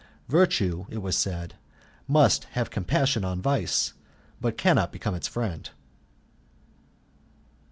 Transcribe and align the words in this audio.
Virtue, 0.29 0.87
it 0.89 0.97
was 0.97 1.15
said, 1.15 1.53
may 2.07 2.27
have 2.53 2.71
compassion 2.71 3.23
on 3.23 3.39
vice, 3.39 3.93
but 4.39 4.57
cannot 4.57 4.91
become 4.91 5.13
its 5.13 5.27
friend. 5.27 5.69